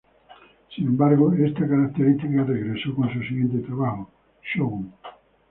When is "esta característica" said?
1.31-2.43